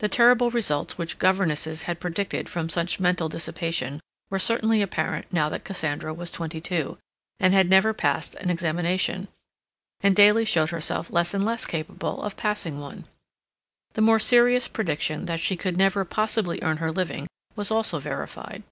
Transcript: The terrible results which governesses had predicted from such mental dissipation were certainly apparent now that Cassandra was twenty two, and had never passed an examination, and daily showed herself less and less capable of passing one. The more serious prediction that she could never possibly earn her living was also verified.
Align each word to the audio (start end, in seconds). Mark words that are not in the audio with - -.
The 0.00 0.10
terrible 0.10 0.50
results 0.50 0.98
which 0.98 1.16
governesses 1.18 1.84
had 1.84 1.98
predicted 1.98 2.50
from 2.50 2.68
such 2.68 3.00
mental 3.00 3.30
dissipation 3.30 4.00
were 4.28 4.38
certainly 4.38 4.82
apparent 4.82 5.24
now 5.32 5.48
that 5.48 5.64
Cassandra 5.64 6.12
was 6.12 6.30
twenty 6.30 6.60
two, 6.60 6.98
and 7.40 7.54
had 7.54 7.70
never 7.70 7.94
passed 7.94 8.34
an 8.34 8.50
examination, 8.50 9.26
and 10.02 10.14
daily 10.14 10.44
showed 10.44 10.68
herself 10.68 11.10
less 11.10 11.32
and 11.32 11.46
less 11.46 11.64
capable 11.64 12.22
of 12.22 12.36
passing 12.36 12.78
one. 12.78 13.06
The 13.94 14.02
more 14.02 14.18
serious 14.20 14.68
prediction 14.68 15.24
that 15.24 15.40
she 15.40 15.56
could 15.56 15.78
never 15.78 16.04
possibly 16.04 16.60
earn 16.60 16.76
her 16.76 16.92
living 16.92 17.26
was 17.56 17.70
also 17.70 17.98
verified. 17.98 18.64